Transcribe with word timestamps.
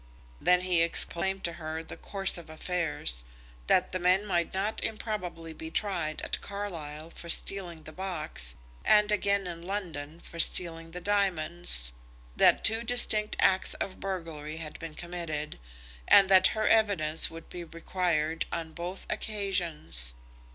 Then 0.41 0.61
he 0.61 0.81
explained 0.81 1.43
to 1.43 1.53
her 1.61 1.83
the 1.83 1.95
course 1.95 2.35
of 2.39 2.49
affairs, 2.49 3.23
that 3.67 3.91
the 3.91 3.99
men 3.99 4.25
might 4.25 4.51
not 4.51 4.83
improbably 4.83 5.53
be 5.53 5.69
tried 5.69 6.23
at 6.23 6.41
Carlisle 6.41 7.11
for 7.11 7.29
stealing 7.29 7.83
the 7.83 7.91
box, 7.91 8.55
and 8.83 9.11
again 9.11 9.45
in 9.45 9.61
London 9.61 10.19
for 10.19 10.39
stealing 10.39 10.89
the 10.89 11.01
diamonds, 11.01 11.91
that 12.35 12.63
two 12.63 12.83
distinct 12.83 13.35
acts 13.37 13.75
of 13.75 13.99
burglary 13.99 14.57
had 14.57 14.79
been 14.79 14.95
committed, 14.95 15.59
and 16.07 16.29
that 16.29 16.47
her 16.57 16.67
evidence 16.67 17.29
would 17.29 17.47
be 17.47 17.63
required 17.63 18.47
on 18.51 18.73
both 18.73 19.05
occasions. 19.07 20.15